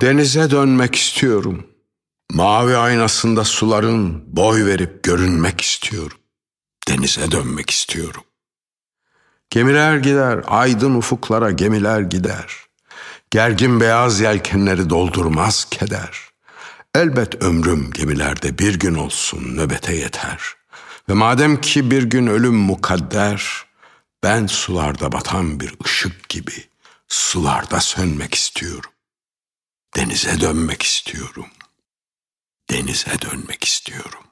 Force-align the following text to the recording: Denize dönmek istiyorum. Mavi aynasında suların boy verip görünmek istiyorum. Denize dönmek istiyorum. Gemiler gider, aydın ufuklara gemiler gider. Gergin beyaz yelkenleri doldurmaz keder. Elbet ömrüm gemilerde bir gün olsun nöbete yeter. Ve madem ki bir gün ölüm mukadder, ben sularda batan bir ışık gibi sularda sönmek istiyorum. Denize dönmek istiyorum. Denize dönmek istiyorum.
Denize 0.00 0.50
dönmek 0.50 0.94
istiyorum. 0.94 1.66
Mavi 2.32 2.76
aynasında 2.76 3.44
suların 3.44 4.36
boy 4.36 4.66
verip 4.66 5.02
görünmek 5.02 5.60
istiyorum. 5.60 6.18
Denize 6.88 7.30
dönmek 7.30 7.70
istiyorum. 7.70 8.22
Gemiler 9.50 9.96
gider, 9.96 10.40
aydın 10.46 10.94
ufuklara 10.94 11.50
gemiler 11.50 12.00
gider. 12.00 12.56
Gergin 13.30 13.80
beyaz 13.80 14.20
yelkenleri 14.20 14.90
doldurmaz 14.90 15.66
keder. 15.70 16.20
Elbet 16.94 17.42
ömrüm 17.42 17.90
gemilerde 17.90 18.58
bir 18.58 18.78
gün 18.78 18.94
olsun 18.94 19.56
nöbete 19.56 19.94
yeter. 19.94 20.40
Ve 21.08 21.12
madem 21.12 21.60
ki 21.60 21.90
bir 21.90 22.02
gün 22.02 22.26
ölüm 22.26 22.56
mukadder, 22.56 23.64
ben 24.22 24.46
sularda 24.46 25.12
batan 25.12 25.60
bir 25.60 25.74
ışık 25.84 26.28
gibi 26.28 26.64
sularda 27.08 27.80
sönmek 27.80 28.34
istiyorum. 28.34 28.90
Denize 29.98 30.40
dönmek 30.40 30.82
istiyorum. 30.82 31.50
Denize 32.70 33.20
dönmek 33.20 33.64
istiyorum. 33.64 34.24